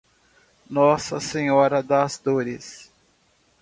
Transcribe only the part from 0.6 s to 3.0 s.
Nossa Senhora das Dores